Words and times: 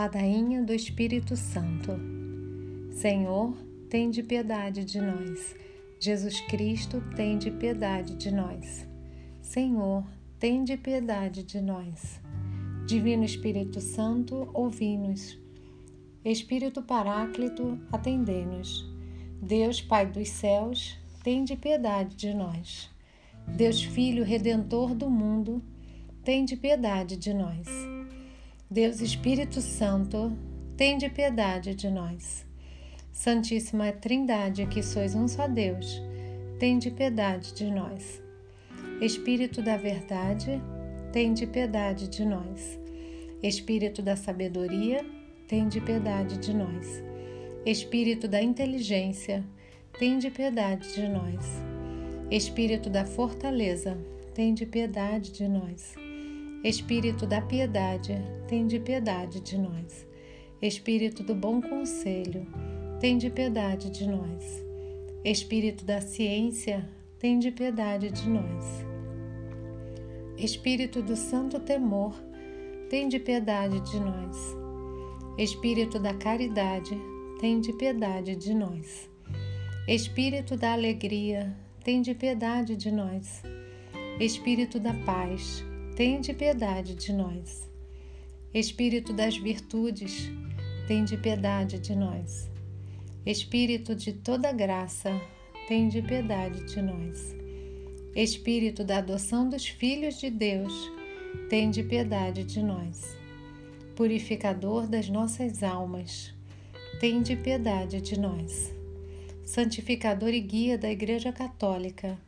Ladainha 0.00 0.62
do 0.62 0.72
Espírito 0.72 1.36
Santo. 1.36 1.92
Senhor, 2.90 3.54
tem 3.90 4.08
de 4.08 4.22
piedade 4.22 4.82
de 4.82 4.98
nós. 4.98 5.54
Jesus 6.00 6.40
Cristo, 6.40 7.02
tem 7.14 7.36
de 7.36 7.50
piedade 7.50 8.14
de 8.14 8.30
nós. 8.30 8.88
Senhor, 9.42 10.02
tem 10.38 10.64
de 10.64 10.78
piedade 10.78 11.42
de 11.42 11.60
nós. 11.60 12.18
Divino 12.86 13.24
Espírito 13.24 13.78
Santo, 13.78 14.48
ouvi-nos. 14.54 15.38
Espírito 16.24 16.80
Paráclito, 16.80 17.78
atendei-nos. 17.92 18.90
Deus 19.42 19.82
Pai 19.82 20.06
dos 20.06 20.30
céus, 20.30 20.96
tem 21.22 21.44
de 21.44 21.56
piedade 21.56 22.16
de 22.16 22.32
nós. 22.32 22.88
Deus 23.46 23.82
Filho 23.82 24.24
Redentor 24.24 24.94
do 24.94 25.10
mundo, 25.10 25.62
tem 26.24 26.46
de 26.46 26.56
piedade 26.56 27.18
de 27.18 27.34
nós. 27.34 27.68
Deus 28.72 29.00
Espírito 29.00 29.60
Santo, 29.60 30.30
tem 30.76 30.96
de 30.96 31.08
piedade 31.08 31.74
de 31.74 31.90
nós. 31.90 32.46
Santíssima 33.10 33.90
Trindade, 33.90 34.64
que 34.66 34.80
sois 34.80 35.12
um 35.12 35.26
só 35.26 35.48
Deus, 35.48 36.00
tem 36.60 36.78
de 36.78 36.88
piedade 36.88 37.52
de 37.52 37.68
nós. 37.68 38.22
Espírito 39.00 39.60
da 39.60 39.76
verdade, 39.76 40.62
tem 41.12 41.34
de 41.34 41.48
piedade 41.48 42.06
de 42.06 42.24
nós. 42.24 42.78
Espírito 43.42 44.02
da 44.02 44.14
sabedoria, 44.14 45.04
tem 45.48 45.66
de 45.66 45.80
piedade 45.80 46.38
de 46.38 46.54
nós. 46.54 47.02
Espírito 47.66 48.28
da 48.28 48.40
inteligência, 48.40 49.44
tem 49.98 50.16
de 50.16 50.30
piedade 50.30 50.94
de 50.94 51.08
nós. 51.08 51.44
Espírito 52.30 52.88
da 52.88 53.04
fortaleza, 53.04 53.98
tem 54.32 54.54
de 54.54 54.64
piedade 54.64 55.32
de 55.32 55.48
nós. 55.48 55.96
Espírito 56.62 57.26
da 57.26 57.40
piedade, 57.40 58.22
tem 58.46 58.66
de 58.66 58.78
piedade 58.78 59.40
de 59.40 59.56
nós. 59.56 60.06
Espírito 60.60 61.22
do 61.22 61.34
bom 61.34 61.58
conselho, 61.58 62.46
tem 63.00 63.16
de 63.16 63.30
piedade 63.30 63.88
de 63.88 64.06
nós. 64.06 64.62
Espírito 65.24 65.86
da 65.86 66.02
ciência, 66.02 66.86
tem 67.18 67.38
de 67.38 67.50
piedade 67.50 68.10
de 68.10 68.28
nós. 68.28 68.84
Espírito 70.36 71.00
do 71.00 71.16
santo 71.16 71.58
temor, 71.60 72.14
tem 72.90 73.08
de 73.08 73.18
piedade 73.18 73.80
de 73.90 73.98
nós. 73.98 74.36
Espírito 75.38 75.98
da 75.98 76.12
caridade, 76.12 76.94
tem 77.40 77.58
de 77.58 77.72
piedade 77.72 78.36
de 78.36 78.52
nós. 78.52 79.08
Espírito 79.88 80.58
da 80.58 80.74
alegria, 80.74 81.56
tem 81.82 82.02
de 82.02 82.14
piedade 82.14 82.76
de 82.76 82.90
nós. 82.90 83.42
Espírito 84.20 84.78
da 84.78 84.92
paz, 84.92 85.64
tem 86.00 86.18
de 86.18 86.32
piedade 86.32 86.94
de 86.94 87.12
nós. 87.12 87.68
Espírito 88.54 89.12
das 89.12 89.36
virtudes, 89.36 90.30
tem 90.88 91.04
de 91.04 91.14
piedade 91.14 91.78
de 91.78 91.94
nós. 91.94 92.48
Espírito 93.26 93.94
de 93.94 94.14
toda 94.14 94.50
graça, 94.50 95.10
tem 95.68 95.90
de 95.90 96.00
piedade 96.00 96.64
de 96.64 96.80
nós. 96.80 97.36
Espírito 98.16 98.82
da 98.82 98.96
adoção 98.96 99.46
dos 99.46 99.66
filhos 99.68 100.18
de 100.18 100.30
Deus, 100.30 100.72
tem 101.50 101.68
de 101.70 101.82
piedade 101.82 102.44
de 102.44 102.62
nós. 102.62 103.14
Purificador 103.94 104.86
das 104.86 105.10
nossas 105.10 105.62
almas, 105.62 106.32
tem 106.98 107.20
de 107.20 107.36
piedade 107.36 108.00
de 108.00 108.18
nós. 108.18 108.74
Santificador 109.44 110.30
e 110.30 110.40
guia 110.40 110.78
da 110.78 110.90
Igreja 110.90 111.30
Católica, 111.30 112.18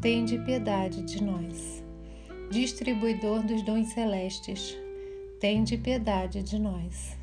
tem 0.00 0.24
de 0.24 0.38
piedade 0.38 1.02
de 1.02 1.20
nós. 1.20 1.87
Distribuidor 2.50 3.42
dos 3.42 3.60
dons 3.60 3.88
celestes, 3.88 4.74
tem 5.38 5.62
de 5.62 5.76
piedade 5.76 6.42
de 6.42 6.58
nós. 6.58 7.14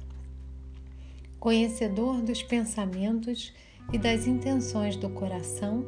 Conhecedor 1.39 2.21
dos 2.21 2.43
pensamentos 2.43 3.51
e 3.91 3.97
das 3.97 4.27
intenções 4.27 4.95
do 4.95 5.09
coração, 5.09 5.83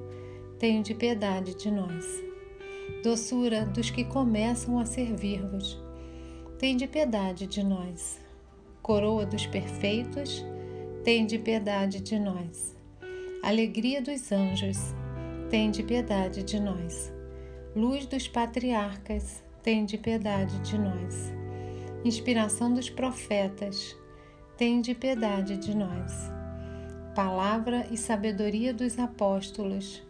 tem 0.57 0.81
de 0.81 0.95
piedade 0.95 1.53
de 1.53 1.69
nós. 1.69 2.03
Doçura 3.03 3.63
dos 3.63 3.91
que 3.91 4.03
começam 4.06 4.79
a 4.79 4.85
servir-vos, 4.88 5.79
tem 6.57 6.75
de 6.75 6.88
piedade 6.88 7.45
de 7.45 7.63
nós. 7.63 8.19
Coroa 8.81 9.23
dos 9.23 9.45
perfeitos, 9.45 10.44
tem 11.03 11.28
de 11.28 11.38
piedade 11.38 12.01
de 12.01 12.17
nós. 12.17 12.75
Alegria 13.44 14.01
dos 14.01 14.31
anjos, 14.31 14.79
tem 15.51 15.69
de 15.69 15.83
piedade 15.83 16.41
de 16.41 16.59
nós. 16.59 17.16
Luz 17.77 18.07
dos 18.07 18.27
patriarcas, 18.27 19.43
tem 19.61 19.85
de 19.85 19.99
piedade 19.99 20.57
de 20.61 20.79
nós. 20.79 21.31
Inspiração 22.03 22.73
dos 22.73 22.89
profetas, 22.89 23.95
tem 24.57 24.81
de 24.81 24.95
piedade 24.95 25.57
de 25.57 25.77
nós. 25.77 26.11
Palavra 27.13 27.85
e 27.91 27.95
sabedoria 27.95 28.73
dos 28.73 28.97
apóstolos, 28.97 30.01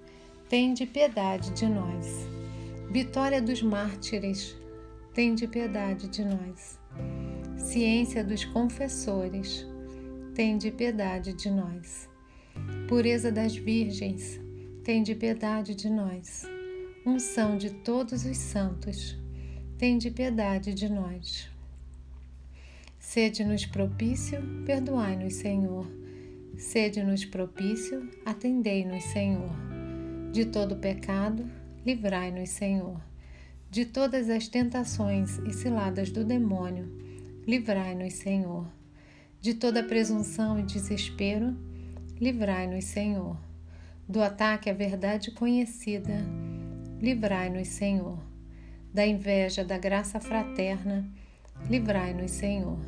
tem 0.47 0.73
de 0.73 0.85
piedade 0.85 1.51
de 1.51 1.67
nós. 1.67 2.29
Vitória 2.89 3.41
dos 3.41 3.61
mártires, 3.61 4.55
tem 5.13 5.35
de 5.35 5.45
piedade 5.45 6.07
de 6.07 6.23
nós. 6.23 6.79
Ciência 7.57 8.23
dos 8.23 8.45
confessores, 8.45 9.67
tem 10.33 10.57
de 10.57 10.71
piedade 10.71 11.33
de 11.33 11.51
nós. 11.51 12.09
Pureza 12.87 13.29
das 13.29 13.57
virgens, 13.57 14.39
tem 14.85 15.03
de 15.03 15.13
piedade 15.13 15.75
de 15.75 15.89
nós. 15.89 16.47
Unção 17.07 17.57
de 17.57 17.69
todos 17.69 18.25
os 18.25 18.35
santos, 18.35 19.15
tem 19.77 19.97
de 19.97 20.11
piedade 20.11 20.73
de 20.73 20.89
nós. 20.89 21.49
Sede-nos 22.99 23.65
propício, 23.65 24.43
perdoai-nos, 24.65 25.35
Senhor. 25.35 25.87
Sede-nos 26.57 27.23
propício, 27.23 28.09
atendei-nos, 28.25 29.05
Senhor. 29.05 29.49
De 30.33 30.47
todo 30.47 30.75
pecado, 30.75 31.49
livrai-nos, 31.85 32.49
Senhor. 32.49 32.99
De 33.71 33.85
todas 33.85 34.29
as 34.29 34.49
tentações 34.49 35.37
e 35.47 35.53
ciladas 35.53 36.11
do 36.11 36.25
demônio, 36.25 36.91
livrai-nos, 37.47 38.15
Senhor. 38.15 38.67
De 39.39 39.53
toda 39.53 39.81
presunção 39.81 40.59
e 40.59 40.63
desespero, 40.63 41.55
livrai-nos, 42.19 42.83
Senhor. 42.83 43.37
Do 44.09 44.21
ataque 44.21 44.69
à 44.69 44.73
verdade 44.73 45.31
conhecida, 45.31 46.13
livrai-nos, 47.01 47.67
Senhor. 47.67 48.19
Da 48.93 49.05
inveja 49.05 49.63
da 49.63 49.77
graça 49.77 50.19
fraterna, 50.19 51.07
livrai-nos, 51.69 52.31
Senhor 52.31 52.79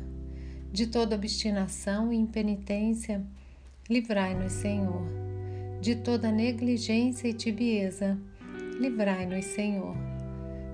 de 0.72 0.86
toda 0.86 1.16
obstinação 1.16 2.12
e 2.12 2.16
impenitência, 2.16 3.24
livrai-nos, 3.88 4.52
Senhor. 4.52 5.02
De 5.80 5.96
toda 5.96 6.30
negligência 6.30 7.28
e 7.28 7.32
tibieza, 7.32 8.18
livrai-nos, 8.78 9.46
Senhor. 9.46 9.96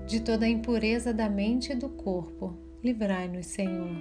De 0.05 0.19
toda 0.19 0.47
impureza 0.47 1.13
da 1.13 1.29
mente 1.29 1.71
e 1.71 1.75
do 1.75 1.89
corpo, 1.89 2.55
livrai-nos, 2.83 3.47
Senhor. 3.47 3.95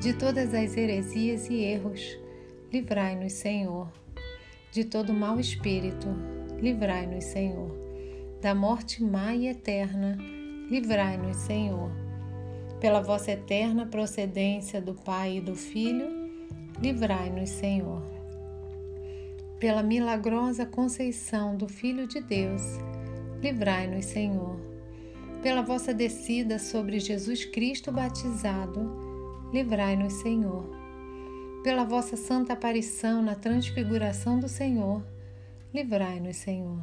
De 0.00 0.12
todas 0.12 0.52
as 0.54 0.76
heresias 0.76 1.48
e 1.48 1.62
erros, 1.62 2.18
livrai-nos, 2.72 3.32
Senhor. 3.32 3.92
De 4.72 4.84
todo 4.84 5.12
mau 5.12 5.38
espírito, 5.38 6.08
livrai-nos, 6.60 7.24
Senhor. 7.24 7.81
Da 8.42 8.54
morte 8.54 9.02
má 9.02 9.34
e 9.34 9.46
eterna, 9.46 10.18
livrai-nos, 10.68 11.38
Senhor 11.38 12.02
pela 12.82 13.00
vossa 13.00 13.30
eterna 13.30 13.86
procedência 13.86 14.80
do 14.80 14.92
Pai 14.92 15.36
e 15.36 15.40
do 15.40 15.54
Filho, 15.54 16.08
livrai-nos, 16.80 17.48
Senhor. 17.48 18.02
Pela 19.60 19.84
milagrosa 19.84 20.66
conceição 20.66 21.56
do 21.56 21.68
Filho 21.68 22.08
de 22.08 22.20
Deus, 22.20 22.60
livrai-nos, 23.40 24.06
Senhor. 24.06 24.58
Pela 25.40 25.62
vossa 25.62 25.94
descida 25.94 26.58
sobre 26.58 26.98
Jesus 26.98 27.44
Cristo 27.44 27.92
batizado, 27.92 29.48
livrai-nos, 29.52 30.14
Senhor. 30.14 30.68
Pela 31.62 31.84
vossa 31.84 32.16
santa 32.16 32.54
aparição 32.54 33.22
na 33.22 33.36
transfiguração 33.36 34.40
do 34.40 34.48
Senhor, 34.48 35.06
livrai-nos, 35.72 36.36
Senhor. 36.36 36.82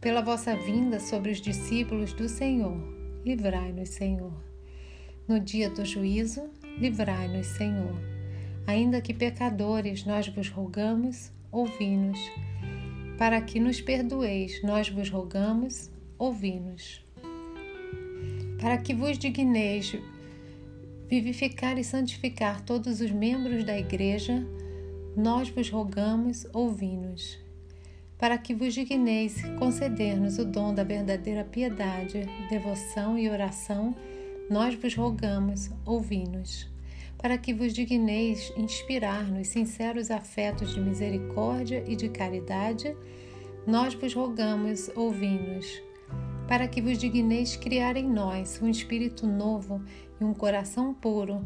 Pela 0.00 0.22
vossa 0.22 0.56
vinda 0.56 1.00
sobre 1.00 1.30
os 1.32 1.40
discípulos 1.40 2.12
do 2.12 2.28
Senhor, 2.28 2.76
livrai-nos, 3.24 3.90
Senhor 3.90 4.48
no 5.28 5.38
dia 5.38 5.68
do 5.68 5.84
juízo, 5.84 6.48
livrai-nos, 6.78 7.48
Senhor. 7.48 7.94
Ainda 8.66 8.98
que 8.98 9.12
pecadores, 9.12 10.06
nós 10.06 10.26
vos 10.26 10.48
rogamos, 10.48 11.30
ouvi-nos. 11.52 12.18
Para 13.18 13.38
que 13.42 13.60
nos 13.60 13.78
perdoeis, 13.78 14.62
nós 14.62 14.88
vos 14.88 15.10
rogamos, 15.10 15.90
ouvi-nos. 16.18 17.04
Para 18.58 18.78
que 18.78 18.94
vos 18.94 19.18
digneis 19.18 19.94
vivificar 21.06 21.78
e 21.78 21.84
santificar 21.84 22.62
todos 22.62 23.02
os 23.02 23.10
membros 23.10 23.64
da 23.64 23.78
Igreja, 23.78 24.46
nós 25.14 25.50
vos 25.50 25.68
rogamos, 25.68 26.46
ouvi-nos. 26.54 27.38
Para 28.18 28.36
que 28.36 28.52
vos 28.52 28.74
digneis 28.74 29.40
conceder-nos 29.58 30.38
o 30.38 30.44
dom 30.44 30.74
da 30.74 30.82
verdadeira 30.82 31.44
piedade, 31.44 32.26
devoção 32.50 33.16
e 33.16 33.30
oração, 33.30 33.94
nós 34.50 34.74
vos 34.74 34.94
rogamos, 34.94 35.70
ouvi-nos. 35.86 36.68
para 37.18 37.36
que 37.36 37.52
vos 37.52 37.72
digneis 37.72 38.52
inspirar-nos 38.56 39.48
sinceros 39.48 40.10
afetos 40.10 40.72
de 40.72 40.80
misericórdia 40.80 41.84
e 41.86 41.96
de 41.96 42.08
caridade, 42.08 42.96
nós 43.66 43.92
vos 43.94 44.14
rogamos, 44.14 44.88
ouvi-nos. 44.94 45.82
Para 46.46 46.68
que 46.68 46.80
vos 46.80 46.96
digneis 46.96 47.56
criar 47.56 47.96
em 47.96 48.08
nós 48.08 48.60
um 48.62 48.68
espírito 48.68 49.26
novo 49.26 49.82
e 50.20 50.24
um 50.24 50.32
coração 50.32 50.94
puro, 50.94 51.44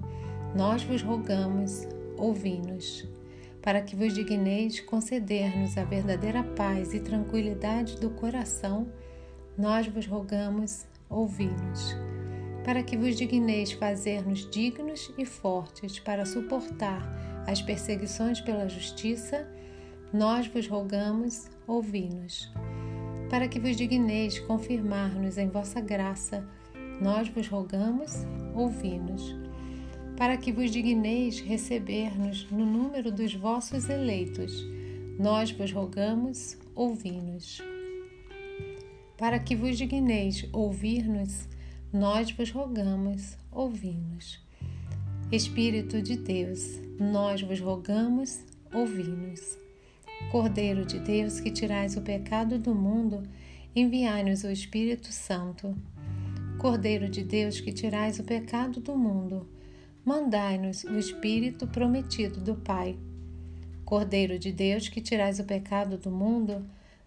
nós 0.55 0.83
vos 0.83 1.03
rogamos, 1.03 1.89
ouvi-nos. 2.19 3.09
Para 3.63 3.81
que 3.81 3.95
vos 3.95 4.13
digneis 4.13 4.81
conceder-nos 4.81 5.79
a 5.79 5.85
verdadeira 5.85 6.43
paz 6.43 6.93
e 6.93 7.01
tranquilidade 7.01 7.99
do 8.01 8.11
coração, 8.11 8.89
nós 9.57 9.87
vos 9.87 10.07
rogamos, 10.07 10.85
ouvi-nos 11.09 11.97
para 12.65 12.83
que 12.83 12.97
vos 12.97 13.17
digneis 13.17 13.73
fazer-nos 13.73 14.49
dignos 14.51 15.13
e 15.19 15.25
fortes 15.25 15.99
para 15.99 16.25
suportar 16.25 17.03
as 17.47 17.61
perseguições 17.61 18.41
pela 18.41 18.69
justiça, 18.69 19.49
nós 20.13 20.47
vos 20.47 20.69
rogamos, 20.69 21.51
ouvi-nos. 21.67 22.53
Para 23.29 23.49
que 23.49 23.59
vos 23.59 23.77
digneis 23.77 24.39
confirmar-nos 24.39 25.39
em 25.39 25.49
vossa 25.49 25.81
graça, 25.81 26.47
nós 27.01 27.29
vos 27.29 27.49
rogamos, 27.49 28.25
ouvi-nos. 28.55 29.35
Para 30.17 30.37
que 30.37 30.53
vos 30.53 30.71
digneis 30.71 31.41
receber-nos 31.41 32.51
no 32.51 32.65
número 32.65 33.11
dos 33.11 33.35
vossos 33.35 33.89
eleitos, 33.89 34.65
nós 35.19 35.51
vos 35.51 35.73
rogamos, 35.73 36.57
ouvi-nos. 36.75 37.63
Para 39.17 39.39
que 39.39 39.55
vos 39.55 39.77
digneis 39.79 40.49
ouvir-nos, 40.53 41.49
nós 41.93 42.31
vos 42.33 42.51
rogamos, 42.51 43.37
ouvimos. 43.51 44.41
Espírito 45.31 46.03
de 46.03 46.17
Deus, 46.17 46.81
nós 46.99 47.41
vos 47.41 47.61
rogamos, 47.61 48.41
ouvimos. 48.73 49.59
Cordeiro 50.31 50.85
de 50.85 50.99
Deus, 50.99 51.41
que 51.41 51.51
tirais 51.51 51.97
o 51.97 52.01
pecado 52.01 52.59
do 52.59 52.75
mundo, 52.75 53.23
enviai-nos 53.75 54.45
o 54.45 54.51
Espírito 54.51 55.11
Santo. 55.13 55.77
Cordeiro 56.59 57.09
de 57.09 57.25
Deus, 57.25 57.61
que 57.61 57.73
tirais 57.73 58.19
o 58.19 58.25
pecado 58.25 58.81
do 58.81 58.97
mundo, 58.97 59.47
mandai-nos 60.05 60.85
o 60.85 60.99
Espírito 60.99 61.67
prometido 61.67 62.41
do 62.41 62.55
Pai. 62.55 62.99
Cordeiro 63.85 64.39
de 64.39 64.53
Deus, 64.53 64.89
que 64.89 65.01
tirais 65.01 65.39
o 65.39 65.45
pecado 65.45 65.97
do 65.97 66.11
mundo, 66.11 66.65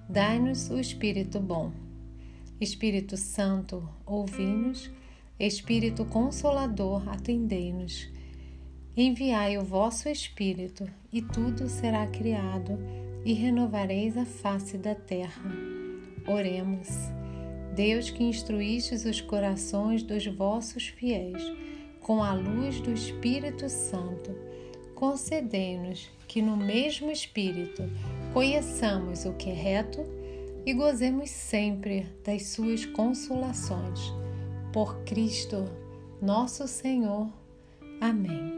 dai-nos 0.07 0.69
o 0.69 0.79
Espírito 0.79 1.39
bom. 1.39 1.71
Espírito 2.59 3.17
Santo, 3.17 3.87
ouvi-nos. 4.05 4.89
Espírito 5.37 6.05
Consolador, 6.05 7.09
atendei-nos. 7.09 8.09
Enviai 8.95 9.57
o 9.57 9.63
vosso 9.65 10.07
Espírito, 10.07 10.89
e 11.11 11.21
tudo 11.21 11.67
será 11.67 12.07
criado, 12.07 12.79
e 13.25 13.33
renovareis 13.33 14.15
a 14.15 14.25
face 14.25 14.77
da 14.77 14.95
terra. 14.95 15.51
Oremos. 16.25 16.87
Deus 17.75 18.09
que 18.09 18.23
instruístes 18.23 19.03
os 19.03 19.19
corações 19.19 20.01
dos 20.01 20.25
vossos 20.25 20.87
fiéis 20.87 21.43
com 22.05 22.21
a 22.21 22.33
luz 22.33 22.79
do 22.81 22.91
Espírito 22.91 23.67
Santo, 23.67 24.37
concedei-nos 24.93 26.07
que 26.27 26.39
no 26.39 26.55
mesmo 26.55 27.09
Espírito 27.09 27.81
conheçamos 28.31 29.25
o 29.25 29.33
que 29.33 29.49
é 29.49 29.53
reto 29.53 30.05
e 30.67 30.71
gozemos 30.75 31.31
sempre 31.31 32.05
das 32.23 32.49
suas 32.49 32.85
consolações. 32.85 34.13
Por 34.71 34.97
Cristo, 34.99 35.65
nosso 36.21 36.67
Senhor. 36.67 37.27
Amém. 37.99 38.54